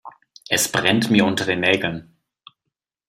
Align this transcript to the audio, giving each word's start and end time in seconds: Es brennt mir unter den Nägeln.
Es 0.49 0.71
brennt 0.71 1.11
mir 1.11 1.23
unter 1.25 1.45
den 1.45 1.59
Nägeln. 1.59 2.17